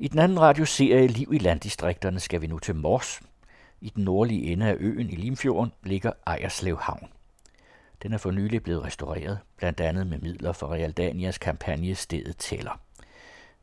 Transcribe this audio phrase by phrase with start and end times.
[0.00, 3.20] I den anden radioserie Liv i landdistrikterne skal vi nu til Mors.
[3.80, 7.08] I den nordlige ende af øen i Limfjorden ligger Ejerslev Havn.
[8.02, 12.80] Den er for nylig blevet restaureret, blandt andet med midler fra Realdanias kampagne Stedet tæller.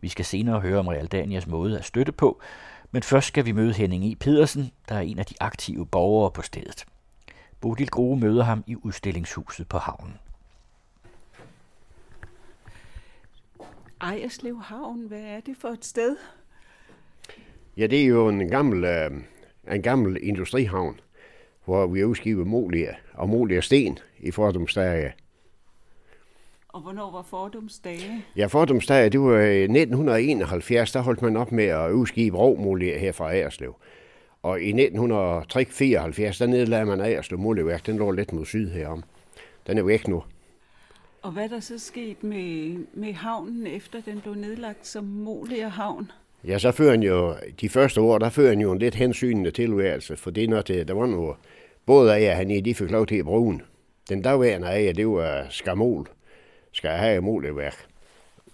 [0.02, 2.41] Vi skal senere høre om Realdanias måde at støtte på,
[2.91, 4.15] men først skal vi møde Henning E.
[4.15, 6.86] Pedersen, der er en af de aktive borgere på stedet.
[7.61, 10.20] Bodil Grue møder ham i udstillingshuset på havnen.
[14.06, 16.16] Ejerslev Havn, hvad er det for et sted?
[17.77, 19.12] Ja, det er jo en gammel, øh,
[19.72, 21.00] en gammel industrihavn,
[21.66, 25.13] hvor vi udskiver molige og molige sten i fordomsdage.
[26.68, 28.26] Og hvornår var fordomsdage?
[28.36, 33.12] Ja, fordomsdage, det var i 1971, der holdt man op med at udskibe råmolie her
[33.12, 33.76] fra Aerslev.
[34.44, 37.85] Og i 1974, der nedlagde man Aerslev Moleværk.
[37.85, 39.04] Den lå lidt mod syd herom.
[39.68, 40.24] Den er væk nu.
[41.25, 46.11] Og hvad der så sket med, med havnen, efter den blev nedlagt som Molia Havn?
[46.48, 50.32] Ja, så fører jo, de første år, der fører jo en lidt hensynende tilværelse, for
[50.32, 51.35] det er noget, der var noget,
[51.85, 53.62] både af, han i, de fik lov til at bruge den.
[54.09, 56.07] Den dagværende af, det var skamol,
[56.71, 57.85] skal jeg have måleværk.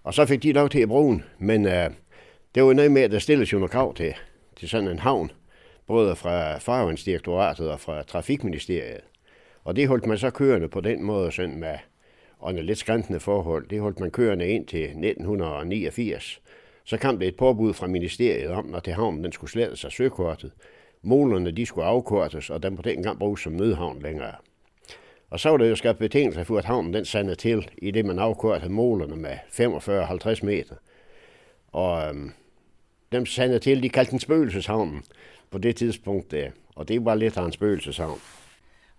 [0.03, 1.94] Og så fik de lov til at bruge den, men øh, uh,
[2.56, 4.13] det var noget med, at der stilles jo noget krav til,
[4.56, 5.31] til sådan en havn,
[5.88, 9.02] både fra Farvandsdirektoratet og fra Trafikministeriet.
[9.63, 11.75] Og det holdt man så kørende på den måde, sådan med
[12.42, 13.67] under lidt skræntende forhold.
[13.67, 16.42] Det holdt man kørende ind til 1989.
[16.84, 19.92] Så kom det et påbud fra ministeriet om, når til havnen den skulle slæde sig
[19.92, 20.52] søkortet.
[21.02, 24.36] Målerne de skulle afkortes, og den på den gang bruges som nødhavn længere.
[25.30, 28.06] Og så var det jo skabt betingelser for, at havnen den sandede til, i det
[28.06, 29.38] man afkortede målerne med
[30.42, 30.75] 45-50 meter.
[31.72, 32.31] Og øhm,
[33.12, 35.03] dem sandede til, de kaldte den spøgelseshavnen
[35.52, 36.52] på det tidspunkt der.
[36.75, 38.19] Og det var lidt af en spøgelseshavn.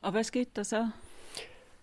[0.02, 0.88] Og hvad skete der så?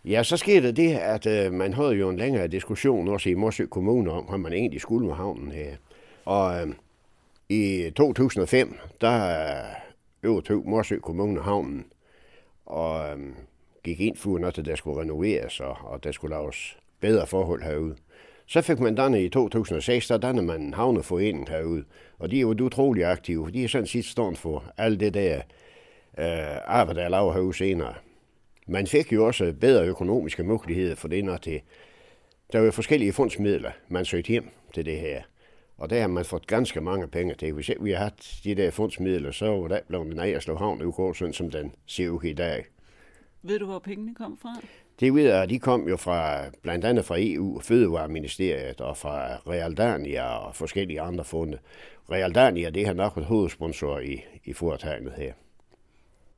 [0.06, 3.66] Ja, så skete det, at øh, man havde jo en længere diskussion også i Morsø
[3.66, 5.76] Kommune om, hvad man egentlig skulle med havnen her.
[6.26, 6.68] Og øh,
[7.50, 9.40] i 2005, der
[10.24, 11.86] øh, overtog Morsø Kommune havnen,
[12.66, 13.18] og øh,
[13.84, 17.96] gik ind for, at der skulle renoveres, og, og der skulle laves bedre forhold herude.
[18.46, 21.84] Så fik man dannet i 2006, der dannede man en havneforening herude,
[22.20, 23.52] og de er jo utrolig aktive.
[23.52, 25.36] De er sådan set stående for alt det der
[26.18, 27.94] øh, arbejde, der laver herude senere.
[28.72, 31.62] Man fik jo også bedre økonomiske muligheder for det, når det,
[32.54, 35.22] der var forskellige fundsmidler, man søgte hjem til det her.
[35.78, 37.54] Og der har man fået ganske mange penge til.
[37.54, 41.14] Hvis vi har haft de der fundsmidler, så var der blevet en af havn i
[41.18, 42.66] sådan som den ser ud i dag.
[43.42, 44.62] Ved du, hvor pengene kom fra?
[45.00, 50.24] Det ved jeg, de kom jo fra, blandt andet fra EU, Fødevareministeriet og fra Realdania
[50.24, 51.58] og forskellige andre funde.
[52.12, 55.34] Realdania, det har nok været hovedsponsor i, i foretagendet her.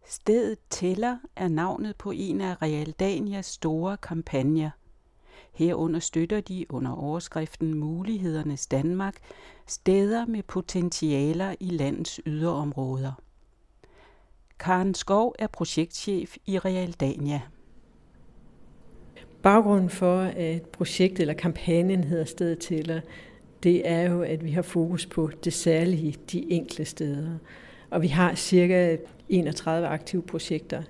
[0.06, 4.70] Stedet Tæller er navnet på en af Realdanias store kampagner.
[5.54, 9.16] Herunder støtter de under overskriften Mulighedernes Danmark
[9.68, 13.12] steder med potentialer i landets yderområder.
[14.60, 17.42] Karen Skov er projektchef i Realdania.
[19.42, 23.02] Baggrunden for, at projektet eller kampagnen hedder Stedet Tæller,
[23.64, 27.38] det er jo, at vi har fokus på det særlige, de enkle steder.
[27.90, 28.98] Og vi har cirka
[29.31, 30.81] 31 aktive projekter,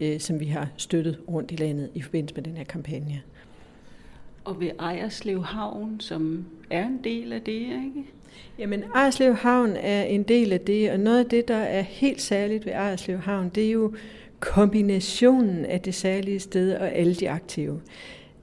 [0.00, 3.22] øh, som vi har støttet rundt i landet i forbindelse med den her kampagne.
[4.44, 8.04] Og ved Ejerslev Havn, som er en del af det, ikke?
[8.58, 12.20] Jamen, Ejerslev Havn er en del af det, og noget af det, der er helt
[12.20, 13.94] særligt ved Ejerslev Havn, det er jo
[14.40, 17.80] kombinationen af det særlige sted og alle de aktive.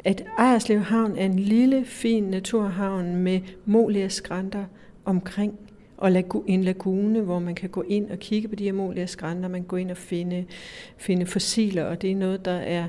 [0.05, 4.65] At Ejerslev Havn er en lille, fin naturhavn med moliaskrænter
[5.05, 5.59] omkring,
[6.03, 9.61] og en lagune, hvor man kan gå ind og kigge på de her skrænter, man
[9.61, 10.45] kan gå ind og finde,
[10.97, 12.87] finde fossiler, og det er noget, der er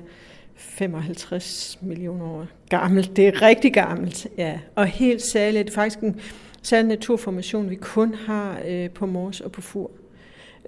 [0.54, 3.16] 55 millioner år gammelt.
[3.16, 4.58] Det er rigtig gammelt, ja.
[4.74, 6.20] Og helt særligt, det er faktisk en
[6.62, 9.90] særlig naturformation, vi kun har øh, på Mors og på Fur.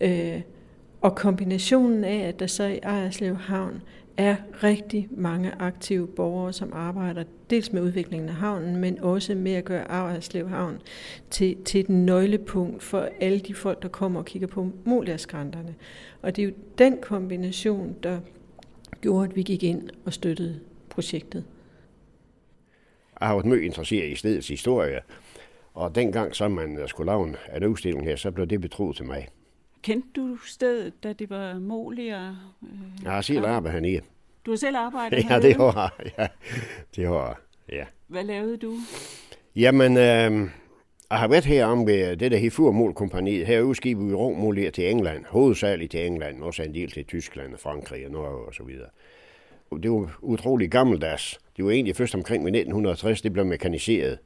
[0.01, 0.41] Øh,
[1.01, 3.83] og kombinationen af, at der så i Ejerslev Havn
[4.17, 9.53] er rigtig mange aktive borgere, som arbejder dels med udviklingen af havnen, men også med
[9.53, 10.81] at gøre Ejerslev Havn
[11.31, 15.75] til, til et nøglepunkt for alle de folk, der kommer og kigger på Moliaskranterne.
[16.23, 18.21] Og det er jo den kombination, der
[19.01, 21.45] gjorde, at vi gik ind og støttede projektet.
[23.21, 25.01] Jeg har været meget interesseret i stedets historie,
[25.75, 29.05] og dengang, så man øh, skulle lave en udstilling her, så blev det betroet til
[29.05, 29.29] mig.
[29.87, 32.29] Kendte du stedet, da det var Molia?
[32.29, 34.01] Øh, jeg har selv arbejdet hernede.
[34.47, 36.13] Du har selv arbejdet Ja, det har jeg.
[36.19, 36.27] Ja,
[36.97, 37.41] det har
[37.73, 37.85] ja.
[38.07, 38.75] Hvad lavede du?
[39.57, 40.51] Jamen, øh,
[41.11, 43.47] jeg har været her om ved det der Hifur-målkompaniet.
[43.47, 47.61] Her udskiber vi råmolier til England, hovedsageligt til England, også en del til Tyskland og
[47.61, 48.89] Frankrig og Norge og så videre.
[49.83, 51.41] Det var utroligt gammeldags.
[51.57, 54.19] Det var egentlig først omkring med 1960, det blev mekaniseret.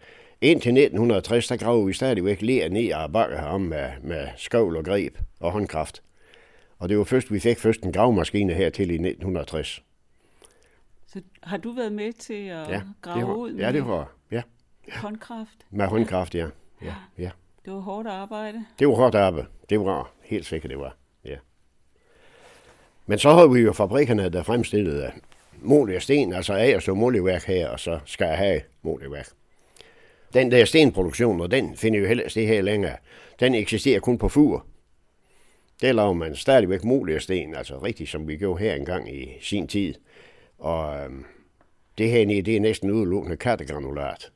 [0.43, 4.85] Indtil 1960, der gravede vi stadigvæk ler ned og bakke om med, med skovl og
[4.85, 6.03] greb og håndkraft.
[6.79, 9.83] Og det var først, vi fik først en gravmaskine her til i 1960.
[11.07, 13.87] Så har du været med til at ja, grave det var, ud med Ja, det
[13.87, 14.43] var, ja.
[14.93, 15.67] håndkraft?
[15.71, 16.47] Med håndkraft, ja.
[16.83, 17.31] ja, ja.
[17.65, 18.65] Det var hårdt arbejde?
[18.79, 19.49] Det var hårdt arbejde.
[19.71, 20.97] Det var helt sikkert, det var.
[21.25, 21.37] Ja.
[23.07, 25.13] Men så havde vi jo fabrikkerne, der fremstillede
[25.59, 29.29] mål og sten, altså af og så måleværk her, og så skal jeg have måleværk.
[30.35, 32.97] Den der stenproduktion, og den finder jo heller det her længere.
[33.41, 34.67] Den eksisterer kun på fur.
[35.83, 39.67] Der laver man stadigvæk mulige sten, altså rigtigt som vi gjorde her engang i sin
[39.67, 39.95] tid.
[40.59, 41.25] Og øhm,
[41.99, 44.33] det her det er næsten udelukkende kattegranulat.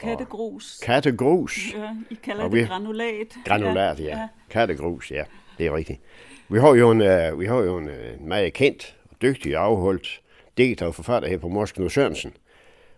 [0.00, 0.80] Kattegrus.
[0.82, 1.74] Kattegrus.
[1.74, 3.36] Ja, I kalder og det vi, granulat.
[3.44, 4.04] Granulat, ja.
[4.04, 4.28] ja.
[4.50, 5.24] Kattegrus, ja.
[5.58, 6.00] Det er rigtigt.
[6.48, 10.20] Vi har jo en, uh, vi har jo en uh, meget kendt og dygtig afholdt
[10.56, 12.32] digter og forfatter her på Mors Knud Sørensen.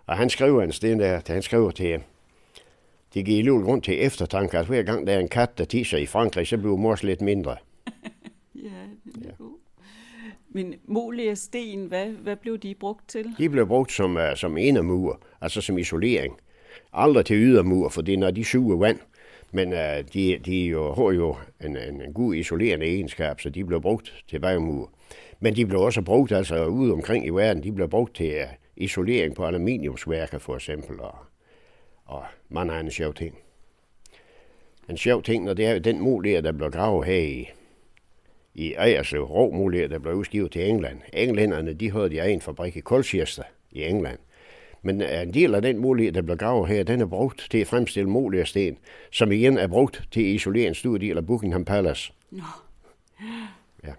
[0.06, 2.00] Og han skriver en sted der, han skriver til,
[3.14, 5.98] det giver alligevel grund til eftertanke, at hver gang der er en kat, der tisser
[5.98, 7.56] i Frankrig, så bliver mors lidt mindre.
[8.54, 8.68] ja,
[9.04, 9.30] det er ja.
[9.38, 9.58] god.
[10.50, 13.34] Men molie og sten, hvad, hvad blev de brugt til?
[13.38, 16.36] De blev brugt som, uh, som indermur, altså som isolering.
[16.92, 18.98] Aldrig til ydermur, for det er, når de suger vand.
[19.52, 19.78] Men uh,
[20.14, 24.24] de, de jo, har jo en, en, en god isolerende egenskab, så de blev brugt
[24.28, 24.90] til vejmur.
[25.40, 27.62] Men de blev også brugt altså ude omkring i verden.
[27.62, 31.16] De blev brugt til uh, isolering på aluminiumsværker for eksempel, og,
[32.04, 33.38] og mange andre sjove ting.
[34.88, 37.48] En sjov ting, når det er den mulighed, der blev gravet her i,
[38.54, 41.00] i Ejerslev, rå mulighed, der blev udskivet til England.
[41.12, 44.18] Englænderne, de havde de egen fabrik i Colchester i England.
[44.82, 47.66] Men en del af den mulighed, der blev gravet her, den er brugt til at
[47.66, 48.78] fremstille sten,
[49.10, 52.12] som igen er brugt til at isolere en stor del af Buckingham Palace.
[52.30, 52.42] Nå.
[53.84, 53.92] Ja.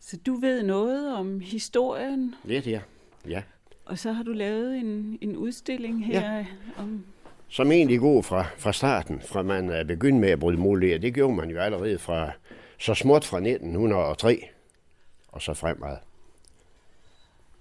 [0.00, 2.34] Så du ved noget om historien?
[2.44, 2.80] Lidt, ja.
[3.28, 3.42] Ja.
[3.84, 6.46] Og så har du lavet en, en udstilling her ja.
[6.78, 7.04] om...
[7.48, 11.00] Som egentlig går fra, fra starten, fra man begyndte med at bryde muligheder.
[11.00, 12.30] Det gjorde man jo allerede fra
[12.78, 14.48] så småt fra 1903
[15.28, 15.96] og så fremad.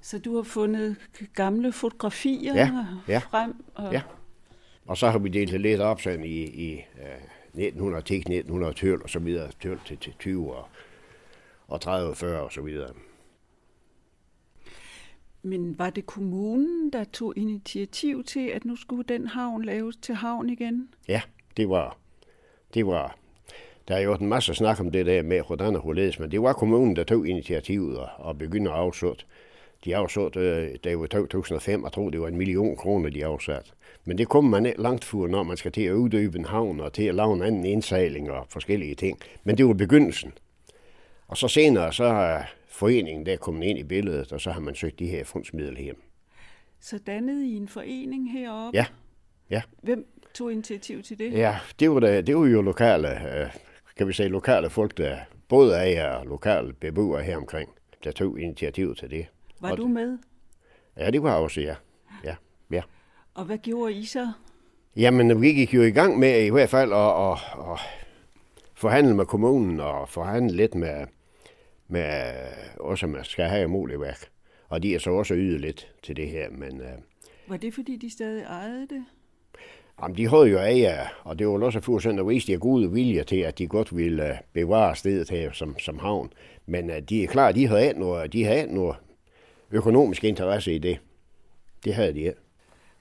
[0.02, 0.96] Så du har fundet
[1.34, 3.64] gamle fotografier ja, ja, frem?
[3.76, 3.94] Og...
[3.94, 4.02] Ja,
[4.86, 9.10] og så har vi delt det lidt op sådan i, i uh, 1910, 1912 og
[9.10, 10.68] så videre, 12 til, til 20 og,
[11.68, 12.90] og 30 40 og så videre.
[15.46, 20.16] Men var det kommunen, der tog initiativ til, at nu skulle den havn laves til
[20.16, 20.90] havn igen?
[21.08, 21.22] Ja,
[21.58, 21.98] det var,
[22.74, 23.18] det var
[23.88, 26.42] der er jo en masse snak om det der med, hvordan og hvorledes, men det
[26.42, 29.26] var kommunen, der tog initiativet og, og begyndte at afsætte
[29.86, 33.72] de afsatte, øh, det var 2005, jeg tror det var en million kroner, de afsatte.
[34.06, 36.80] Men det kommer man ikke langt for, når man skal til at uddybe en havn
[36.80, 39.20] og til at lave en anden indsejling og forskellige ting.
[39.44, 40.34] Men det var begyndelsen.
[41.28, 44.76] Og så senere, så har foreningen der kommet ind i billedet, og så har man
[44.76, 46.02] søgt de her fundsmidler hjem.
[46.80, 48.78] Så dannede I en forening heroppe?
[48.78, 48.86] Ja.
[49.50, 49.62] ja.
[49.84, 51.32] Hvem tog initiativ til det?
[51.34, 53.50] Ja, det var, det, det var jo lokale, øh,
[53.98, 55.18] kan vi sige, lokale folk, der
[55.48, 57.70] både er og lokale beboere her omkring,
[58.04, 59.26] der tog initiativ til det.
[59.62, 60.18] Var og du med?
[60.98, 61.76] Ja, det var jeg også, ja.
[62.24, 62.36] ja.
[62.72, 62.82] ja.
[63.34, 64.32] Og hvad gjorde I så?
[64.96, 67.38] Jamen, vi gik jo i gang med i hvert fald at, at,
[67.74, 67.80] at
[68.74, 71.06] forhandle med kommunen og forhandle lidt med,
[71.88, 72.34] med
[72.80, 74.30] også med skal have muligt værk.
[74.70, 76.82] Og de er så også ydet lidt til det her, men...
[76.82, 76.88] Uh,
[77.48, 79.06] var det fordi, de stadig ejede det?
[80.02, 83.24] Jamen, de havde jo ejer, og det var også fuldstændig at vise, de gode vilje
[83.24, 86.34] til, at de godt ville uh, bevare stedet her som, som havn.
[86.66, 88.96] Men uh, de er klar, de havde ikke noget, de havde ikke noget
[89.72, 91.00] økonomisk interesse i det.
[91.86, 92.40] Det havde de ikke.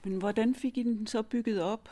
[0.03, 1.89] Men hvordan fik I den så bygget op?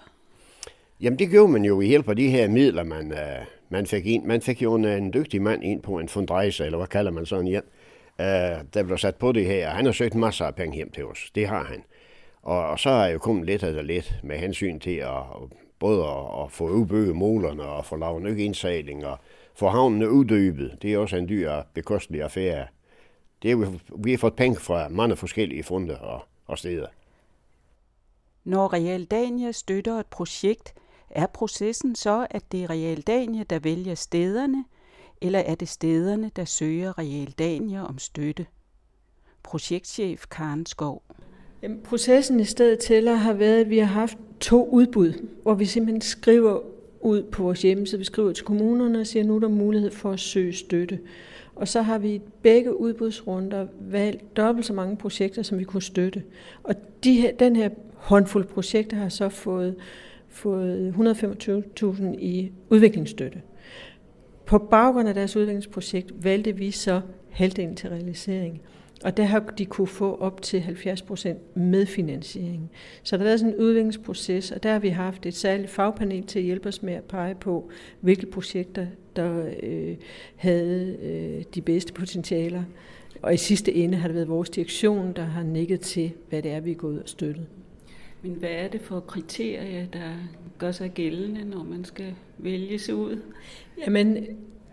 [1.04, 4.06] Jamen det gjorde man jo i hjælp af de her midler, man, uh, man fik
[4.06, 4.26] ind.
[4.26, 7.12] Man fik jo en, øh, en dygtig mand ind på en fundrejse, eller hvad kalder
[7.12, 7.64] man sådan hjem,
[8.20, 8.26] uh,
[8.74, 9.70] der blev sat på det her.
[9.70, 11.32] Han har søgt masser af penge hjem til os.
[11.36, 11.84] Det har han.
[12.42, 15.24] Og, og så er jeg jo kommet lidt af det lidt med hensyn til at,
[15.80, 19.18] både at, at få udbygget målerne og få lavet ny indsejling og
[19.56, 20.78] få havnene uddybet.
[20.82, 22.68] Det er også en dyr bekostelig affære.
[23.44, 23.66] Det er, vi,
[23.98, 26.88] vi har fået penge fra mange forskellige funde og, og steder.
[28.44, 30.74] Når Realdania støtter et projekt,
[31.16, 34.66] er processen så, at det er Realdania, der vælger stederne,
[35.22, 38.46] eller er det stederne, der søger Realdania om støtte?
[39.44, 41.04] Projektchef Karen Skov.
[41.62, 45.66] Jamen, processen i stedet tæller har været, at vi har haft to udbud, hvor vi
[45.66, 46.60] simpelthen skriver
[47.02, 48.00] ud på vores hjemmeside.
[48.00, 51.00] Vi skriver til kommunerne og siger, at nu er der mulighed for at søge støtte.
[51.56, 55.82] Og så har vi i begge udbudsrunder valgt dobbelt så mange projekter, som vi kunne
[55.82, 56.24] støtte.
[56.64, 59.76] Og de her, den her håndfuld projekter har så fået,
[60.34, 63.42] fået 125.000 i udviklingsstøtte.
[64.46, 68.62] På baggrund af deres udviklingsprojekt valgte vi så halvdelen til realisering.
[69.04, 72.72] Og der har de kunne få op til 70 procent medfinansiering.
[73.04, 76.24] Så der har været sådan en udviklingsproces, og der har vi haft et særligt fagpanel
[76.24, 77.70] til at hjælpe os med at pege på,
[78.02, 79.96] hvilke projekter, der øh,
[80.36, 82.64] havde øh, de bedste potentialer.
[83.22, 86.52] Og i sidste ende har det været vores direktion, der har nikket til, hvad det
[86.52, 87.46] er, vi er gået og støttet.
[88.24, 90.14] Men hvad er det for kriterier, der
[90.58, 93.20] gør sig gældende, når man skal vælge sig ud?
[93.86, 94.26] Jamen,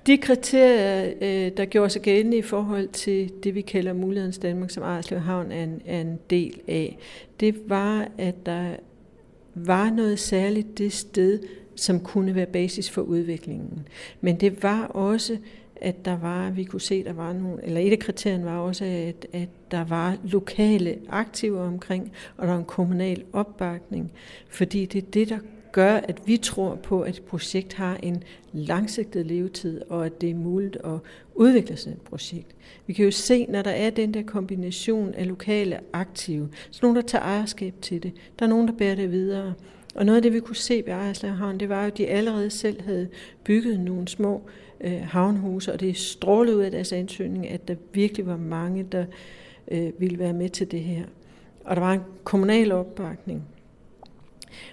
[0.07, 4.71] de kriterier, øh, der gjorde sig gældende i forhold til det, vi kalder Mulighedens Danmark,
[4.71, 6.99] som Arslev Havn er en, er en del af,
[7.40, 8.76] det var, at der
[9.54, 11.38] var noget særligt det sted,
[11.76, 13.88] som kunne være basis for udviklingen.
[14.21, 15.38] Men det var også,
[15.80, 18.84] at der var, vi kunne se, der var nogle, eller et af kriterierne var også,
[18.84, 24.12] at, at der var lokale aktiver omkring, og der var en kommunal opbakning,
[24.49, 25.38] fordi det er det, der
[25.72, 28.22] gør, at vi tror på, at et projekt har en
[28.52, 30.99] langsigtet levetid, og at det er muligt at
[31.34, 32.54] udvikle sådan et projekt.
[32.87, 36.96] Vi kan jo se, når der er den der kombination af lokale aktive, så nogen,
[36.96, 39.54] der tager ejerskab til det, der er nogen, der bærer det videre.
[39.94, 42.06] Og noget af det, vi kunne se ved Ejerslev Havn, det var jo, at de
[42.06, 43.08] allerede selv havde
[43.44, 44.42] bygget nogle små
[44.80, 49.04] øh, havnhuse, og det strålede ud af deres ansøgning, at der virkelig var mange, der
[49.70, 51.04] øh, ville være med til det her.
[51.64, 53.42] Og der var en kommunal opbakning.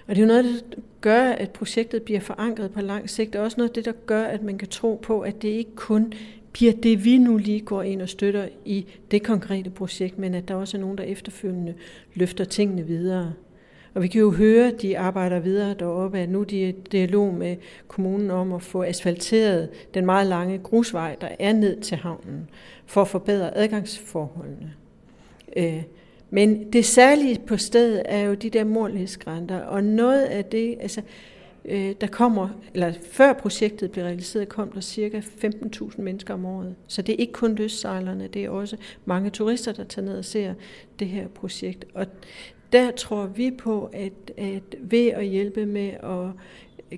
[0.06, 3.32] Og det er jo noget, der gør, at projektet bliver forankret på lang sigt.
[3.32, 5.48] Det er også noget af det, der gør, at man kan tro på, at det
[5.48, 6.12] ikke kun
[6.52, 10.48] bliver det, vi nu lige går ind og støtter i det konkrete projekt, men at
[10.48, 11.74] der også er nogen, der efterfølgende
[12.14, 13.32] løfter tingene videre.
[13.98, 16.72] Og vi kan jo høre, at de arbejder videre deroppe, at nu er de i
[16.72, 17.56] dialog med
[17.88, 22.48] kommunen om at få asfalteret den meget lange grusvej, der er ned til havnen,
[22.86, 24.72] for at forbedre adgangsforholdene.
[25.56, 25.82] Øh,
[26.30, 31.02] men det særlige på stedet er jo de der morlighedsgrænter, og noget af det, altså,
[31.64, 36.74] øh, der kommer, eller før projektet blev realiseret, kom der cirka 15.000 mennesker om året.
[36.86, 40.24] Så det er ikke kun løssejlerne, det er også mange turister, der tager ned og
[40.24, 40.54] ser
[40.98, 41.84] det her projekt.
[41.94, 42.06] Og
[42.72, 46.30] der tror vi på, at, at ved at hjælpe med at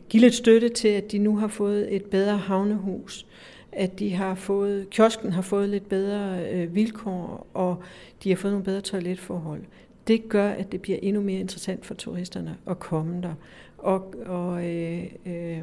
[0.09, 3.27] give lidt støtte til, at de nu har fået et bedre havnehus,
[3.73, 7.83] at de har fået, kiosken har fået lidt bedre øh, vilkår, og
[8.25, 9.63] de har fået nogle bedre toiletforhold.
[10.07, 13.35] Det gør, at det bliver endnu mere interessant for turisterne at komme der.
[13.79, 15.59] Og, og øh, øh,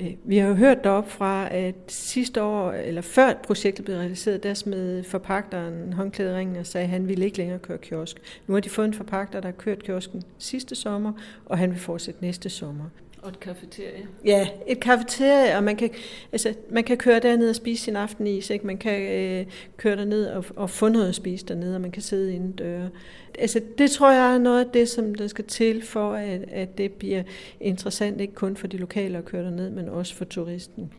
[0.00, 4.42] Øh, vi har jo hørt derop fra, at sidste år, eller før projektet blev realiseret,
[4.42, 8.40] der smed forpagteren håndklæderingen og sagde, at han ville ikke længere køre kiosk.
[8.46, 11.12] Nu har de fået en forpagter, der har kørt kiosken sidste sommer,
[11.46, 12.84] og han vil fortsætte næste sommer.
[13.24, 14.08] Og et kafeterie.
[14.24, 15.90] Ja, et kafeterie, og man kan,
[16.32, 18.50] altså, man kan køre derned og spise sin aftenis.
[18.50, 18.66] Ikke?
[18.66, 22.02] Man kan øh, køre derned og, og få noget at spise dernede, og man kan
[22.02, 22.90] sidde inden døre.
[23.38, 26.78] Altså, det tror jeg er noget af det, som der skal til for, at, at
[26.78, 27.22] det bliver
[27.60, 30.92] interessant, ikke kun for de lokale at køre derned, men også for turisten.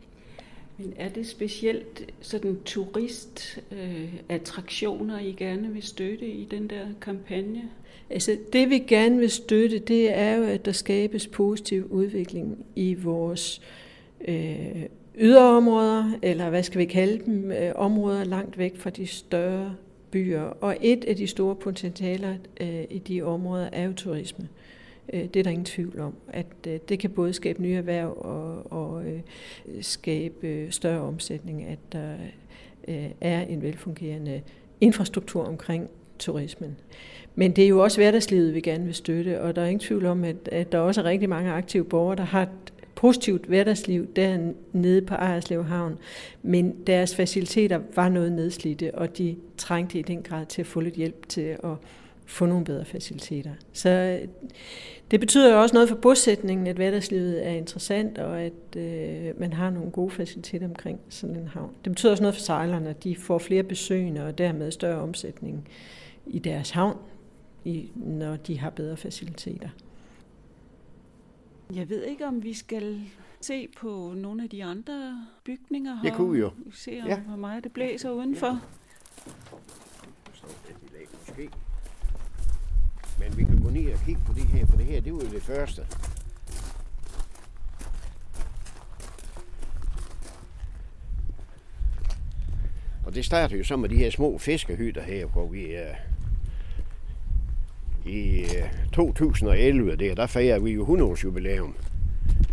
[0.78, 7.62] Men er det specielt sådan turistattraktioner, øh, I gerne vil støtte i den der kampagne?
[8.10, 12.94] Altså det vi gerne vil støtte, det er jo, at der skabes positiv udvikling i
[12.94, 13.60] vores
[14.28, 14.82] øh,
[15.18, 19.74] yderområder, eller hvad skal vi kalde dem, øh, områder langt væk fra de større
[20.10, 20.42] byer.
[20.42, 24.48] Og et af de store potentialer øh, i de områder er jo turisme.
[25.12, 28.16] Øh, det er der ingen tvivl om, at øh, det kan både skabe nye erhverv
[28.18, 29.20] og, og øh,
[29.80, 32.14] skabe større omsætning, at der
[32.88, 34.42] øh, er en velfungerende
[34.80, 36.76] infrastruktur omkring turismen.
[37.38, 40.06] Men det er jo også hverdagslivet, vi gerne vil støtte, og der er ingen tvivl
[40.06, 44.06] om, at, at der også er rigtig mange aktive borgere, der har et positivt hverdagsliv
[44.16, 45.98] dernede på Ejerslev Havn.
[46.42, 50.80] Men deres faciliteter var noget nedslidte, og de trængte i den grad til at få
[50.80, 51.74] lidt hjælp til at
[52.26, 53.50] få nogle bedre faciliteter.
[53.72, 54.28] Så øh,
[55.10, 59.52] det betyder jo også noget for bosætningen, at hverdagslivet er interessant, og at øh, man
[59.52, 61.70] har nogle gode faciliteter omkring sådan en havn.
[61.84, 65.68] Det betyder også noget for sejlerne, at de får flere besøgende og dermed større omsætning
[66.26, 66.96] i deres havn,
[67.66, 69.68] i, når de har bedre faciliteter.
[71.74, 73.00] Jeg ved ikke, om vi skal
[73.40, 76.02] se på nogle af de andre bygninger her.
[76.02, 76.50] Det kunne vi jo.
[76.72, 77.20] Se, ja.
[77.20, 78.60] hvor meget det blæser udenfor.
[83.18, 85.20] Men vi kan gå ned og kigge på det her, for det her, det var
[85.20, 85.82] jo det første.
[93.06, 95.94] Og det starter jo så med de her små fiskehytter her, hvor vi er
[98.06, 98.46] i
[98.92, 101.76] 2011, øh, der, der fejrer vi jo 100 års jubilæum.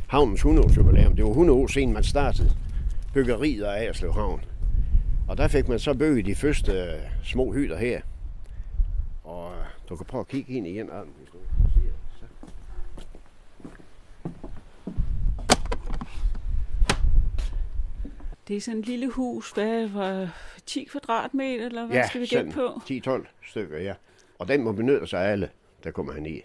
[0.07, 1.15] Havnens 100 års jubilæum.
[1.15, 2.51] Det var 100 år siden, man startede
[3.13, 4.41] byggeriet af Aerslev Havn.
[5.27, 8.01] Og der fik man så bygget de første uh, små hytter her.
[9.23, 9.53] Og uh,
[9.89, 11.37] du kan prøve at kigge ind igen, hvis du
[11.73, 11.91] ser.
[12.19, 12.25] Så.
[18.47, 19.51] Det er sådan et lille hus.
[19.51, 20.29] Hvad var
[20.65, 22.67] 10 kvadratmeter, eller hvad ja, skal vi gætte på?
[22.67, 23.93] 10-12 stykker, ja.
[24.43, 25.49] Og den må benytte sig af alle,
[25.83, 26.41] der kommer han i.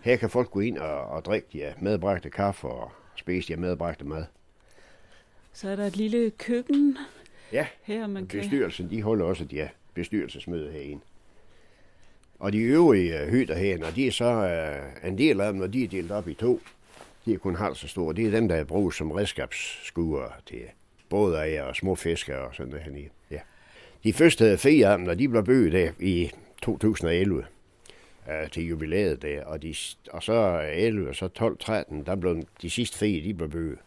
[0.00, 4.04] Her kan folk gå ind og, og drikke de medbragte kaffe og spise de medbragte
[4.04, 4.24] mad.
[5.52, 6.98] Så er der et lille køkken
[7.52, 8.40] Ja, her, man kan...
[8.40, 11.02] bestyrelsen, de holder også de her bestyrelsesmøde herinde.
[12.38, 15.60] Og de øvrige øh, hytter herinde, og de er så øh, en del af dem,
[15.60, 16.60] når de er delt op i to.
[17.24, 18.14] De er kun halvt så store.
[18.14, 20.62] Det er dem, der bruges som redskabsskuer til
[21.08, 23.08] bådejer og små fiskere og sådan noget hernede.
[23.30, 23.38] Ja.
[24.04, 26.30] De første fire af dem, når de blev bygget der i
[26.62, 27.44] 2011
[28.30, 29.74] øh, til jubilæet der, og, de,
[30.10, 33.78] og så 11 og så 12, 13, der blev de sidste fire, de blev bygget.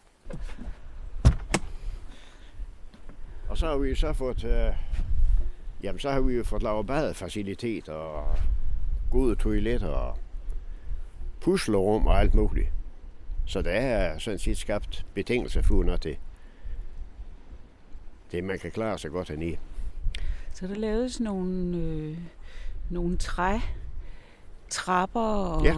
[3.48, 4.74] Og så har vi så fået, øh,
[5.82, 8.38] jamen så har vi jo fået lavet badefaciliteter og
[9.10, 10.18] gode toiletter og
[11.40, 12.68] puslerum og alt muligt.
[13.46, 16.18] Så der er sådan set skabt betingelser for, når det,
[18.32, 19.56] det man kan klare sig godt hernede.
[20.52, 22.18] Så der laves nogle, øh,
[22.90, 23.58] nogle træ,
[24.70, 25.64] trapper og...
[25.64, 25.74] Ja.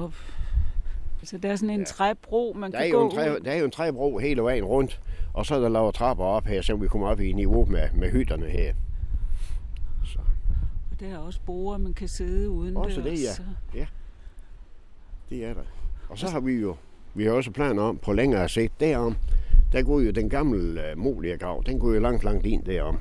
[1.25, 1.81] Så der er sådan en Ja.
[1.81, 1.85] ja.
[1.85, 3.41] træbro, man Der kan er, gå jo en træ, ud.
[3.41, 5.01] der er jo en træbro hele vejen rundt,
[5.35, 7.89] og så er der lavet trapper op her, så vi kommer op i niveau med,
[7.95, 8.75] med hytterne her.
[10.05, 10.19] Så.
[10.91, 13.33] Og der er også borer, man kan sidde uden Også det, ja.
[13.35, 13.43] Så.
[15.31, 15.63] Det er der.
[16.09, 16.77] Og så har vi jo,
[17.15, 19.17] vi har også planer om på længere sigt derom,
[19.73, 22.99] der går jo den gamle uh, Molia-grav, den går jo langt, langt ind derom.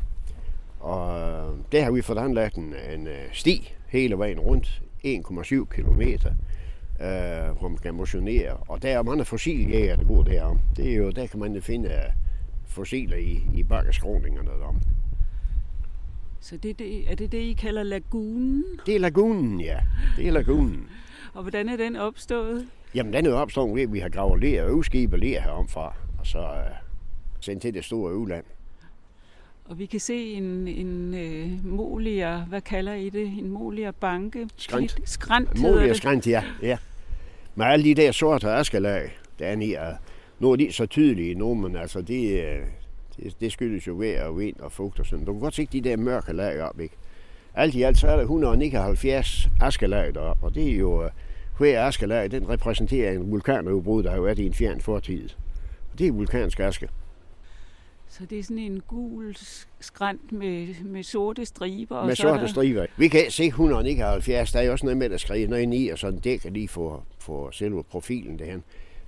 [0.80, 5.76] Og øh, der har vi fået anlagt en, en uh, sti hele vejen rundt, 1,7
[5.76, 6.32] kilometer,
[7.00, 8.54] uh, hvor man kan motionere.
[8.54, 10.60] Og der er mange fossiljæger, der går derom.
[10.78, 12.14] Det er jo, der kan man finde uh,
[12.66, 14.82] fossiler i, i bakkeskråningerne derom.
[16.40, 18.64] Så det, det, er det det, I kalder lagunen?
[18.86, 19.80] Det er lagunen, ja.
[20.18, 20.88] Det er lagunen.
[21.36, 22.68] Og hvordan er den opstået?
[22.96, 25.96] Jamen, den er opstået ved, at vi har gravet ler og øvskib og ler heromfra,
[26.20, 26.76] og så uh,
[27.40, 28.46] sendt til det store øvland.
[29.70, 33.26] Og vi kan se en, en øh, molier, hvad kalder I det?
[33.26, 34.50] En molier banke?
[35.60, 35.98] Modig og det.
[35.98, 36.44] skrant, ja.
[36.62, 36.78] ja.
[37.56, 39.96] Med alle de der sorte askelag, der er og
[40.40, 42.60] nu er de så tydelige nu, men altså, det, øh,
[43.18, 45.26] det, det skyldes jo vejr og vind og fugt og sådan.
[45.26, 46.96] Du kan godt se de der mørke lag op, ikke?
[47.56, 51.10] Alt i alt så er der 179 askelag deroppe, og det er jo, øh,
[51.58, 55.30] hver askelag, den repræsenterer en vulkanudbrud, der har været i en fjern fortid.
[55.94, 56.90] Og det er vulkansk aske.
[58.18, 61.96] Så det er sådan en gul sk- skrant med, med sorte striber.
[61.96, 62.86] og med så er sorte der- striber.
[62.98, 65.88] Vi kan se 179, der er jo også noget med at skrive noget ind i,
[65.90, 68.64] og sådan dækker lige for, for selve profilen derhen.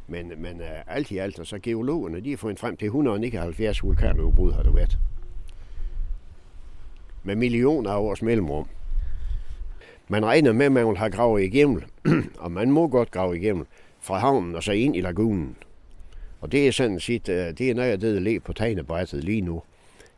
[0.08, 3.84] Men, men uh, alt i alt, og så geologerne, de har fundet frem til 179
[3.84, 4.98] vulkanudbrud, har det været.
[7.24, 8.66] Med millioner af års mellemrum.
[10.08, 11.82] Man regner med, at man vil have gravet igennem,
[12.40, 13.66] og man må godt grave igennem,
[14.00, 15.56] fra havnen og så ind i lagunen.
[16.42, 19.24] Og det er sådan set, uh, det er noget af det, der ligger på tegnebrættet
[19.24, 19.62] lige nu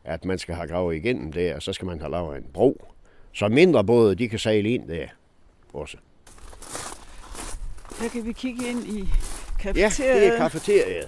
[0.03, 2.85] at man skal have gravet igennem der, og så skal man have lavet en bro.
[3.33, 5.05] Så mindre både, de kan sejle ind der
[5.73, 5.97] også.
[8.01, 9.07] Der kan vi kigge ind i Ja,
[9.59, 10.21] kafeteriet.
[10.21, 11.07] det er kafeteriet.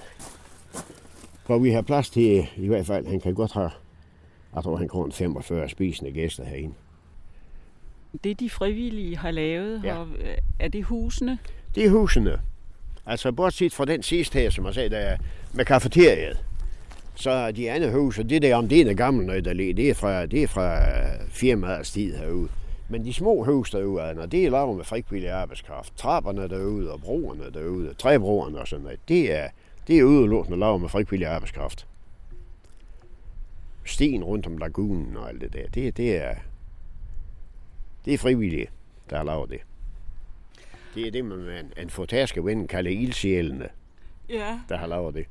[1.45, 3.71] Hvor vi har plads til, i hvert fald, han kan godt have,
[4.55, 6.73] jeg tror, han kun 45 spisende gæster herinde.
[8.23, 9.87] Det, de frivillige har lavet, Ja.
[9.93, 9.99] ja.
[9.99, 11.37] og, øh, er det husene?
[11.75, 12.39] Det er husene.
[13.05, 15.17] Altså, bortset fra den sidste her, som jeg sagde, der er
[15.53, 16.45] med kafeteriet.
[17.15, 19.73] Så er de andre huse, det der om det er det gamle noget, der ligger,
[19.73, 22.49] det er fra, det er fra øh, firmaets tid herude.
[22.89, 26.91] Men de små hus derude, altså, når det er lavet med frivillig arbejdskraft, trapperne derude
[26.91, 29.49] og broerne derude, træbroerne og sådan noget, det er,
[29.87, 31.87] det er udelukkende lavet med frivillig arbejdskraft.
[33.85, 36.35] Sten rundt om lagunen og alt det der, det, det er,
[38.05, 38.67] det er frivillige,
[39.09, 39.59] der har lavet det.
[40.95, 43.67] Det er det, man med en, fortærske ven kalder ildsjælene,
[44.29, 44.59] Ja.
[44.69, 45.25] der har lavet det.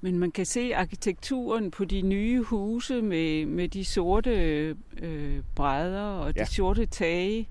[0.00, 4.30] Men man kan se arkitekturen på de nye huse med, med de sorte
[5.02, 6.42] øh, brædder og Ja.
[6.44, 7.48] de sorte tage.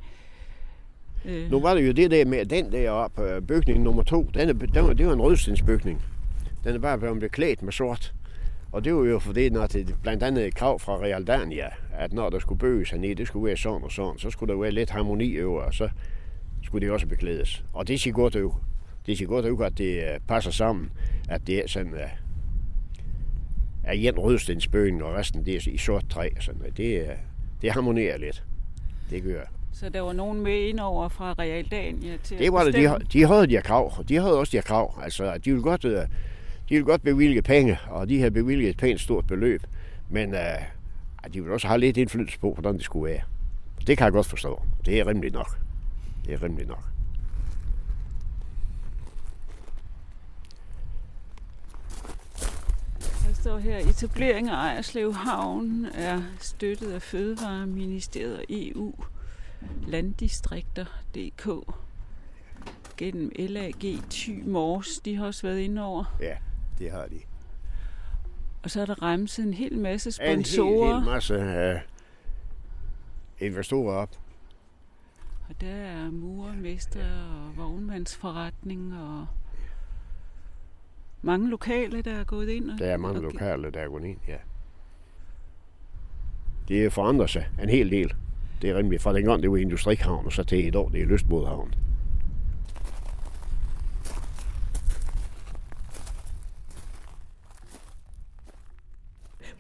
[1.26, 4.24] Øh, Nu var det jo det der med, den der op, øh, bygning nummer to,
[4.34, 6.02] den er, den var, det var en rødstensbygning.
[6.63, 8.13] Den er bare blevet beklædt med sort.
[8.71, 12.29] Og det var jo fordi, når det blandt andet et krav fra Realdania, at når
[12.29, 14.89] der skulle bøges hernede, det skulle være sådan og sådan, så skulle der være lidt
[14.89, 15.89] harmoni over, og så
[16.63, 17.63] skulle det også beklædes.
[17.73, 18.51] Og det siger godt ud.
[19.05, 20.91] Det siger godt ud, at det øh, passer sammen,
[21.29, 21.99] at det er sådan, uh,
[23.84, 26.29] er en rødstensbygning, og resten det er i sort træ.
[26.39, 26.62] Sådan.
[26.77, 27.10] Det, øh,
[27.62, 28.43] det harmonerer lidt.
[29.10, 29.41] Det gør
[29.73, 33.47] så der var nogen med indover fra Realdania til Det var det, de, de havde
[33.47, 34.03] de her krav.
[34.10, 34.99] De havde også de her krav.
[35.03, 36.08] Altså, de ville godt, de
[36.69, 39.62] ville godt bevilge penge, og de havde bevilget et pænt stort beløb.
[40.10, 40.39] Men uh,
[41.33, 43.21] de ville også have lidt indflydelse på, hvordan det skulle være.
[43.88, 44.61] Det kan jeg godt forstå.
[44.85, 45.59] Det er rimelig nok.
[46.25, 46.83] Det er rimelig nok.
[52.99, 58.93] Der står her, etablering af Ejerslev Havn er støttet af Fødevareministeriet og EU,
[59.88, 61.49] landdistrikter.dk
[62.97, 64.99] gennem LAG Thy Mors.
[64.99, 66.17] De har også været inde over.
[66.21, 66.35] Ja,
[66.79, 67.19] det har de.
[68.65, 70.86] Og så er der remset en hel masse En sponsorer.
[70.93, 71.80] hel, hel masse uh,
[73.47, 74.10] investorer op.
[75.49, 77.06] Og der er murermester
[77.45, 79.25] og vognmandsforretning og
[81.21, 82.69] mange lokale, der er gået ind.
[82.71, 84.38] Og, Der er mange og- lokale, der er gået ind, ja.
[86.67, 88.13] Det forandrer sig en hel del.
[88.62, 91.06] Det er rimelig fra dengang det var industrihavn, og så til i dag, det er
[91.06, 91.73] lystbådhavn.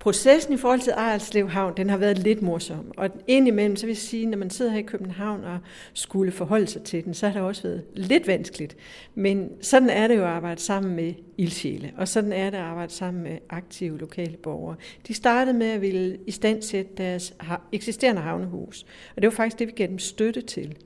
[0.05, 2.91] Processen i forhold til Ejerslev Havn, den har været lidt morsom.
[2.97, 5.59] Og indimellem, så vil jeg sige, når man sidder her i København og
[5.93, 8.77] skulle forholde sig til den, så har det også været lidt vanskeligt.
[9.15, 12.63] Men sådan er det jo at arbejde sammen med ildsjæle, og sådan er det at
[12.63, 14.75] arbejde sammen med aktive lokale borgere.
[15.07, 17.33] De startede med at ville i stand sætte deres
[17.71, 20.77] eksisterende havnehus, og det var faktisk det, vi gav dem støtte til.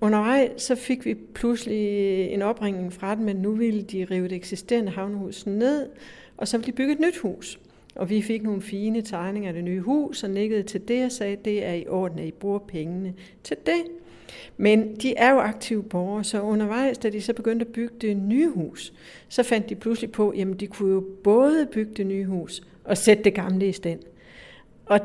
[0.00, 4.36] Undervejs så fik vi pludselig en opringning fra dem, men nu ville de rive det
[4.36, 5.88] eksisterende havnehus ned,
[6.36, 7.58] og så ville de bygge et nyt hus.
[7.94, 11.12] Og vi fik nogle fine tegninger af det nye hus, og nikkede til det og
[11.12, 13.82] sagde, det er i orden, at I bruger pengene til det.
[14.56, 18.16] Men de er jo aktive borgere, så undervejs, da de så begyndte at bygge det
[18.16, 18.92] nye hus,
[19.28, 22.96] så fandt de pludselig på, at de kunne jo både bygge det nye hus og
[22.96, 24.00] sætte det gamle i stand.
[24.86, 25.00] Og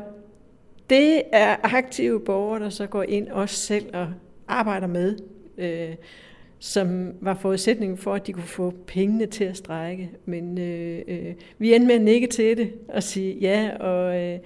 [0.90, 4.08] det er aktive borgere, der så går ind også selv og
[4.48, 5.18] arbejder med,
[5.58, 5.94] øh,
[6.58, 10.10] som var forudsætningen for, at de kunne få pengene til at strække.
[10.24, 14.38] Men øh, øh, vi endte med at nikke til det og sige ja, og øh,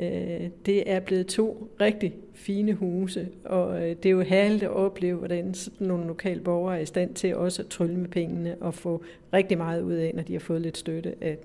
[0.00, 4.70] øh, det er blevet to rigtig fine huse, og øh, det er jo herligt at
[4.70, 8.56] opleve, hvordan sådan nogle lokale borgere er i stand til også at trylle med pengene
[8.60, 11.38] og få rigtig meget ud af, når de har fået lidt støtte, at,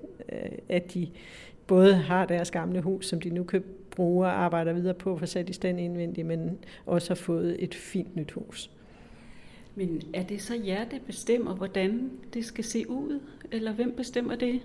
[0.68, 1.08] at de
[1.66, 5.26] både har deres gamle hus, som de nu kan bruge og arbejder videre på for
[5.26, 8.70] sat i stand indvendigt, men også har fået et fint nyt hus.
[9.74, 13.20] Men er det så jer, der bestemmer, hvordan det skal se ud?
[13.52, 14.60] Eller hvem bestemmer det?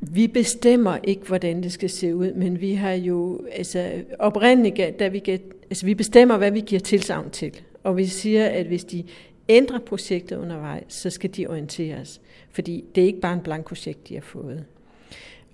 [0.00, 5.08] Vi bestemmer ikke, hvordan det skal se ud, men vi har jo, altså oprindeligt, da
[5.08, 7.60] vi, get, altså, vi bestemmer, hvad vi giver tilsavn til.
[7.82, 9.04] Og vi siger, at hvis de
[9.48, 12.20] ændrer projektet undervejs, så skal de orienteres.
[12.50, 14.64] Fordi det er ikke bare en blankprojekt, de har fået.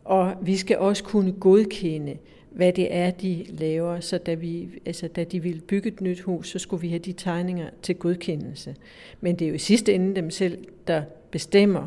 [0.05, 2.17] Og vi skal også kunne godkende,
[2.55, 4.01] hvad det er, de laver.
[4.01, 6.99] Så da, vi, altså, da de ville bygge et nyt hus, så skulle vi have
[6.99, 8.77] de tegninger til godkendelse.
[9.21, 11.87] Men det er jo i sidste ende dem selv, der bestemmer,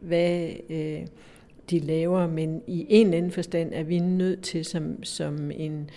[0.00, 1.00] hvad øh,
[1.70, 2.26] de laver.
[2.26, 5.90] Men i en eller anden forstand er vi nødt til, som, som en,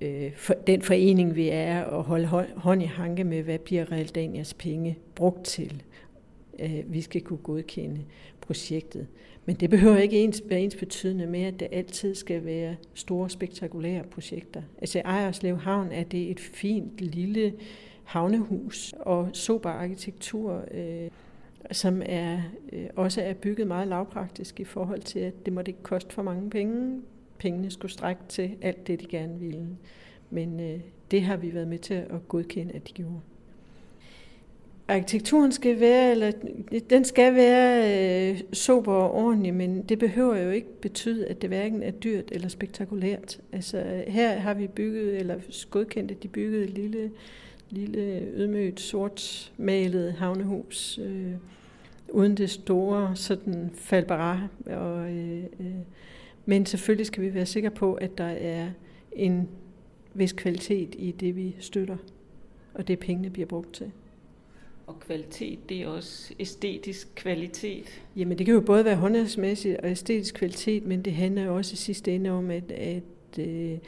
[0.00, 4.54] øh, for, den forening, vi er, at holde hånd i hanke med, hvad bliver Realdanias
[4.54, 5.82] penge brugt til.
[6.58, 8.00] Øh, vi skal kunne godkende
[8.46, 9.06] projektet.
[9.46, 13.30] Men det behøver ikke ens, være ens betydende med, at det altid skal være store,
[13.30, 14.62] spektakulære projekter.
[14.78, 17.52] Altså Ejerslev Havn er det et fint lille
[18.04, 21.10] havnehus og sober arkitektur, øh,
[21.72, 22.40] som er,
[22.72, 26.22] øh, også er bygget meget lavpraktisk i forhold til, at det måtte ikke koste for
[26.22, 27.02] mange penge.
[27.38, 29.66] Pengene skulle strække til alt det, de gerne ville.
[30.30, 30.80] Men øh,
[31.10, 33.20] det har vi været med til at godkende, at de gjorde.
[34.88, 36.32] Arkitekturen skal være, eller
[36.90, 41.50] den skal være øh, sober og ordentlig, men det behøver jo ikke betyde, at det
[41.50, 43.40] hverken er dyrt eller spektakulært.
[43.52, 45.36] Altså her har vi bygget, eller
[45.70, 47.10] godkendt, at de byggede et lille,
[47.70, 51.32] lille ydmygt sort malet havnehus, øh,
[52.08, 54.48] uden det store sådan falbara.
[54.66, 55.66] Og, øh, øh,
[56.46, 58.70] men selvfølgelig skal vi være sikre på, at der er
[59.12, 59.48] en
[60.14, 61.96] vis kvalitet i det, vi støtter,
[62.74, 63.92] og det pengene bliver brugt til.
[64.86, 68.02] Og kvalitet, det er også æstetisk kvalitet.
[68.16, 71.72] Jamen det kan jo både være håndværksmæssigt og æstetisk kvalitet, men det handler jo også
[71.72, 73.02] i sidste ende om, at, at
[73.38, 73.78] øh,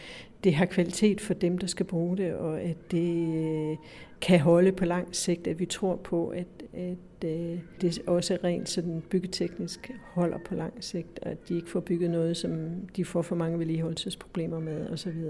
[0.45, 3.35] det har kvalitet for dem, der skal bruge det, og at det
[3.71, 3.77] øh,
[4.21, 8.69] kan holde på lang sigt, at vi tror på, at, at øh, det også rent
[8.69, 12.51] sådan byggeteknisk holder på lang sigt, og at de ikke får bygget noget, som
[12.97, 15.23] de får for mange vedligeholdelsesproblemer med osv.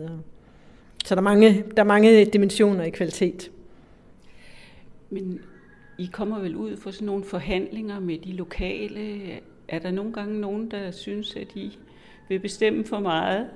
[1.05, 3.51] Så der er, mange, der er mange dimensioner i kvalitet.
[5.11, 5.41] Men
[5.99, 9.21] i kommer vel ud for sådan nogle forhandlinger med de lokale.
[9.69, 11.79] Er der nogle gange nogen, der synes, at I
[12.29, 13.47] vil bestemme for meget?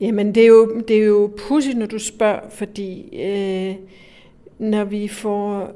[0.00, 3.74] Jamen, det er jo, det er jo pudsigt, når du spørger, fordi øh,
[4.58, 5.72] når vi får,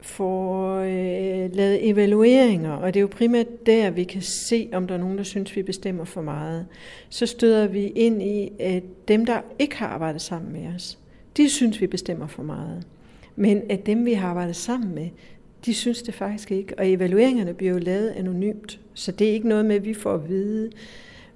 [0.00, 4.94] får øh, lavet evalueringer, og det er jo primært der, vi kan se, om der
[4.94, 6.66] er nogen, der synes, vi bestemmer for meget,
[7.08, 10.98] så støder vi ind i, at dem, der ikke har arbejdet sammen med os,
[11.36, 12.84] de synes, vi bestemmer for meget.
[13.36, 15.08] Men at dem, vi har arbejdet sammen med,
[15.66, 16.78] de synes det faktisk ikke.
[16.78, 20.14] Og evalueringerne bliver jo lavet anonymt, så det er ikke noget med, at vi får
[20.14, 20.70] at vide,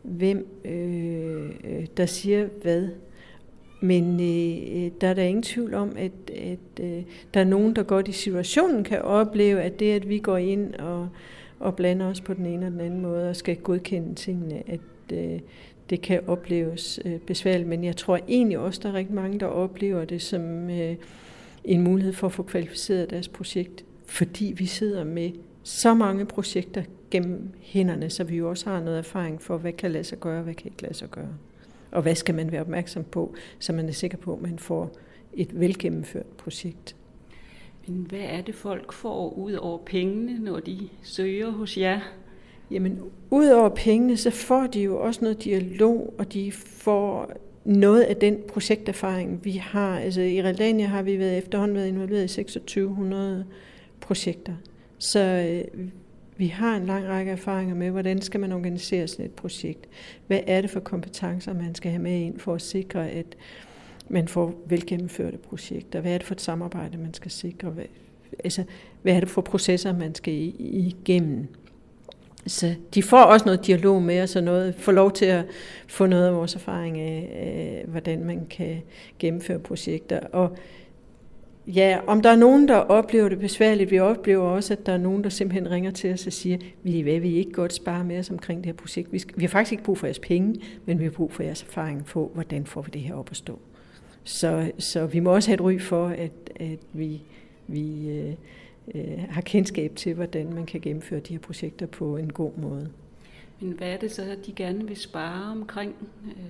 [0.02, 2.88] hvem øh, øh der siger hvad.
[3.80, 7.02] Men øh, øh der er der ingen tvivl om, at, at øh,
[7.34, 10.74] der er nogen, der godt i situationen kan opleve, at det, at vi går ind
[10.74, 11.08] og,
[11.60, 14.80] og blander os på den ene og den anden måde og skal godkende tingene, at
[15.12, 15.40] øh,
[15.90, 17.68] det kan opleves øh, besværligt.
[17.68, 20.96] Men jeg tror egentlig også, der er rigtig mange, der oplever det som øh,
[21.66, 25.30] en mulighed for at få kvalificeret deres projekt, fordi vi sidder med
[25.62, 29.90] så mange projekter gennem hænderne, så vi jo også har noget erfaring for, hvad kan
[29.90, 31.34] lade sig gøre, og hvad kan ikke lade sig gøre.
[31.90, 34.90] Og hvad skal man være opmærksom på, så man er sikker på, at man får
[35.34, 36.96] et velgennemført projekt.
[37.86, 42.00] Men hvad er det, folk får ud over pengene, når de søger hos jer?
[42.70, 43.00] Jamen,
[43.30, 47.32] ud over pengene, så får de jo også noget dialog, og de får
[47.66, 49.98] noget af den projekterfaring, vi har.
[49.98, 53.44] Altså i Realdania har vi været efterhånden været involveret i 2600
[54.00, 54.52] projekter.
[54.98, 55.88] Så øh,
[56.36, 59.88] vi har en lang række erfaringer med, hvordan skal man organisere sådan et projekt.
[60.26, 63.36] Hvad er det for kompetencer, man skal have med ind for at sikre, at
[64.08, 66.00] man får velgennemførte projekter?
[66.00, 67.70] Hvad er det for et samarbejde, man skal sikre?
[67.70, 67.84] Hvad,
[68.44, 68.64] altså,
[69.02, 71.46] hvad er det for processer, man skal igennem?
[72.46, 75.44] Så de får også noget dialog med os og noget, får lov til at
[75.88, 78.82] få noget af vores erfaring af, øh, hvordan man kan
[79.18, 80.20] gennemføre projekter.
[80.32, 80.56] Og
[81.66, 84.98] Ja, om der er nogen, der oplever det besværligt, vi oplever også, at der er
[84.98, 88.18] nogen, der simpelthen ringer til os og siger, vi hvad, vi ikke godt spare med
[88.18, 89.12] os omkring det her projekt.
[89.12, 91.42] Vi, skal, vi har faktisk ikke brug for jeres penge, men vi har brug for
[91.42, 93.58] jeres erfaring på, hvordan får vi det her op at stå.
[94.24, 97.22] Så, så vi må også have et ry for, at, at vi,
[97.66, 98.32] vi øh,
[98.94, 102.90] øh, har kendskab til, hvordan man kan gennemføre de her projekter på en god måde.
[103.60, 105.94] Men hvad er det så, at de gerne vil spare omkring?
[106.26, 106.44] Øh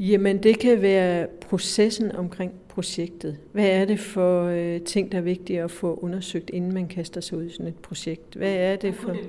[0.00, 3.36] Jamen, det kan være processen omkring projektet.
[3.52, 7.20] Hvad er det for øh, ting, der er vigtige at få undersøgt, inden man kaster
[7.20, 8.34] sig ud i sådan et projekt?
[8.34, 9.12] Hvad er det for...
[9.12, 9.20] Det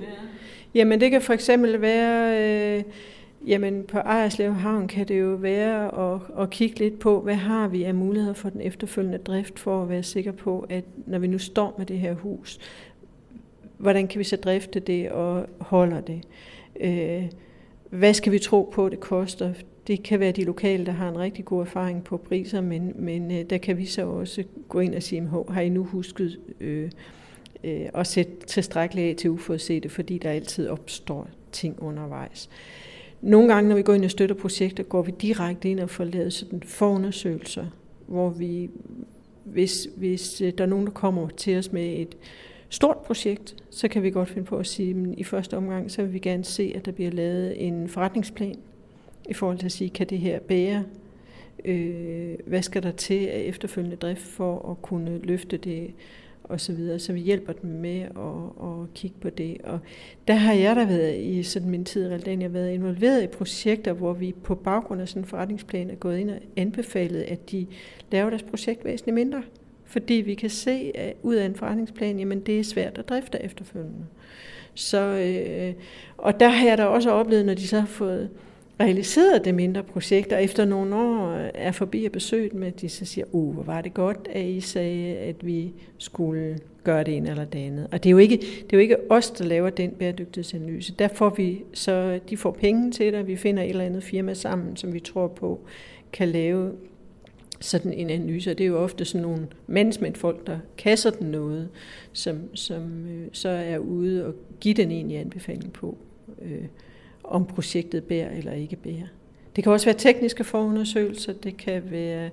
[0.74, 2.78] jamen, det kan for eksempel være...
[2.78, 2.84] Øh,
[3.46, 7.68] jamen, på Ejerslev Havn kan det jo være at, at kigge lidt på, hvad har
[7.68, 11.26] vi af muligheder for den efterfølgende drift, for at være sikker på, at når vi
[11.26, 12.58] nu står med det her hus,
[13.78, 16.22] hvordan kan vi så drifte det og holder det?
[16.80, 17.24] Øh,
[17.90, 19.52] hvad skal vi tro på, det koster?
[19.86, 23.30] Det kan være de lokale, der har en rigtig god erfaring på priser, men, men
[23.30, 26.90] øh, der kan vi så også gå ind og sige, har I nu husket øh,
[27.64, 32.50] øh, at sætte tilstrækkeligt af til uforudsete, fordi der altid opstår ting undervejs.
[33.22, 36.04] Nogle gange, når vi går ind og støtter projekter, går vi direkte ind og får
[36.04, 37.66] lavet sådan forundersøgelser,
[38.06, 38.70] hvor vi,
[39.44, 42.16] hvis, hvis øh, der er nogen, der kommer til os med et
[42.68, 46.02] stort projekt, så kan vi godt finde på at sige, at i første omgang, så
[46.02, 48.58] vil vi gerne se, at der bliver lavet en forretningsplan,
[49.28, 50.84] i forhold til at sige, kan det her bære?
[51.64, 55.90] Øh, hvad skal der til af efterfølgende drift for at kunne løfte det?
[56.44, 59.56] Og så videre, så vi hjælper dem med at, at kigge på det.
[59.64, 59.78] Og
[60.28, 63.92] der har jeg da været i sådan min tid i Realdania været involveret i projekter,
[63.92, 67.66] hvor vi på baggrund af sådan en forretningsplan er gået ind og anbefalet, at de
[68.12, 69.42] laver deres projekt væsentligt mindre.
[69.84, 73.42] Fordi vi kan se at ud af en forretningsplan, jamen det er svært at drifte
[73.42, 74.06] efterfølgende.
[74.74, 75.74] Så, øh,
[76.16, 78.30] og der har jeg da også oplevet, når de så har fået
[78.82, 82.80] realiseret det mindre projekt, og efter nogle år øh, er forbi at besøge dem, at
[82.80, 87.04] de så siger, uh, hvor var det godt, at I sagde, at vi skulle gøre
[87.04, 87.86] det ene eller det andet.
[87.92, 90.94] Og det er jo ikke, det er jo ikke os, der laver den bæredygtighedsanalyse.
[90.98, 94.02] Der får vi så, de får penge til det, og vi finder et eller andet
[94.02, 95.60] firma sammen, som vi tror på
[96.12, 96.72] kan lave
[97.60, 98.50] sådan en analyse.
[98.50, 101.68] Og det er jo ofte sådan nogle managementfolk, der kasser den noget,
[102.12, 105.98] som, som øh, så er ude og give den egentlig anbefaling på,
[106.42, 106.64] øh,
[107.32, 109.06] om projektet bærer eller ikke bærer.
[109.56, 112.30] Det kan også være tekniske forundersøgelser, det kan være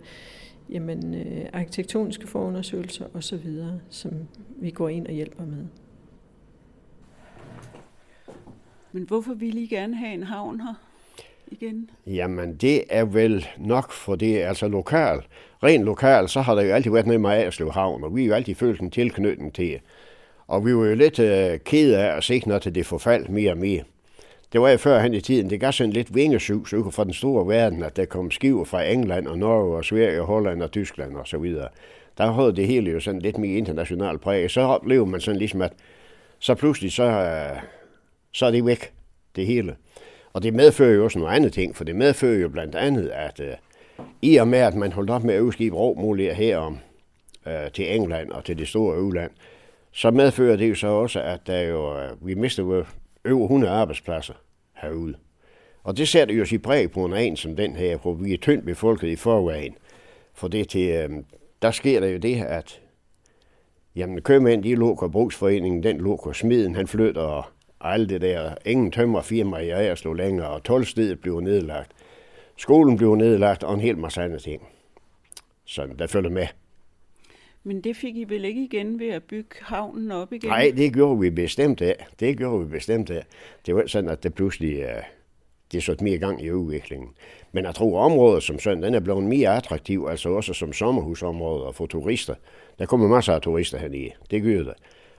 [0.69, 3.53] jamen, øh, arkitektoniske forundersøgelser osv.,
[3.89, 4.12] som
[4.57, 5.65] vi går ind og hjælper med.
[8.91, 10.73] Men hvorfor vil I gerne have en havn her
[11.47, 11.89] igen?
[12.07, 15.21] Jamen, det er vel nok for det, altså lokal.
[15.63, 18.27] Rent lokal, så har der jo altid været noget med Agerslev Havn, og vi har
[18.27, 19.79] jo altid følt en tilknytning til
[20.47, 23.57] Og vi var jo lidt øh, kede af at se, når det forfaldt mere og
[23.57, 23.83] mere.
[24.53, 27.13] Det var jo før han i tiden, det gav sådan lidt vingesus ud fra den
[27.13, 30.71] store verden, at der kom skiver fra England og Norge og Sverige og Holland og
[30.71, 31.67] Tyskland og så videre.
[32.17, 34.51] Der havde det hele jo sådan lidt mere international præg.
[34.51, 35.73] Så oplevede man sådan ligesom, at
[36.39, 37.59] så pludselig så, øh,
[38.31, 38.93] så er det væk,
[39.35, 39.75] det hele.
[40.33, 43.39] Og det medfører jo også nogle andre ting, for det medfører jo blandt andet, at
[43.39, 46.77] uh, i og med, at man holdt op med at udskibe råmuligheder herom
[47.45, 49.31] uh, til England og til det store øland,
[49.91, 52.83] så medfører det jo så også, at der jo, uh, vi mister
[53.25, 54.34] over 100 arbejdspladser
[54.73, 55.15] herude.
[55.84, 58.38] Og det sætter jo sig præg på en egen som den her, hvor vi er
[58.38, 59.75] tyndt befolket i forvejen.
[60.34, 61.10] For det til, øh,
[61.62, 62.82] der sker der jo det, at
[63.95, 67.45] Jamen, købmænd, de lukker brugsforeningen, den lukker smiden, han flytter, og
[67.82, 68.55] alt det der.
[68.65, 71.91] Ingen tømmerfirma i Agerslo længere, og tolvstedet bliver nedlagt.
[72.58, 74.67] Skolen bliver nedlagt, og en hel masse andre ting.
[75.65, 76.47] Så der følger med.
[77.69, 80.49] Men det fik I vel ikke igen ved at bygge havnen op igen?
[80.49, 82.05] Nej, det gjorde vi bestemt af.
[82.19, 83.25] Det gjorde vi bestemt af.
[83.65, 85.03] Det var ikke sådan, at det pludselig uh,
[85.71, 87.10] det satte mere gang i udviklingen.
[87.51, 91.63] Men jeg tror, området som sådan, den er blevet mere attraktiv, altså også som sommerhusområde
[91.63, 92.36] og for turister.
[92.79, 94.12] Der kommer masser af turister hernede.
[94.32, 94.73] Det gør det.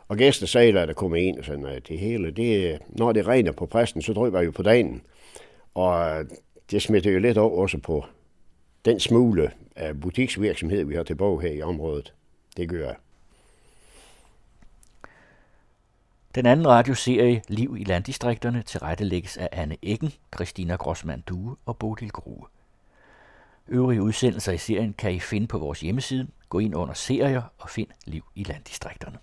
[0.08, 3.26] Og gæster siger, at der kommer ind, og sådan, at det hele, det, når det
[3.26, 5.02] regner på præsten, så drøber jo på dagen.
[5.74, 6.24] Og
[6.70, 8.04] det smitter jo lidt over også på
[8.84, 12.12] den smule af butiksvirksomhed, vi har tilbage her i området.
[12.56, 12.96] Det gør jeg.
[16.34, 22.10] Den anden radioserie, Liv i landdistrikterne, tilrettelægges af Anne Eggen, Christina Grossmann Due og Bodil
[22.10, 22.46] Grue.
[23.68, 26.28] Øvrige udsendelser i serien kan I finde på vores hjemmeside.
[26.48, 29.18] Gå ind under serier og find Liv i landdistrikterne.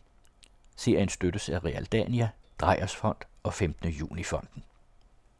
[0.75, 3.89] Serien støttes af Realdania, Drejers Fond og 15.
[3.89, 4.63] juni Fonden.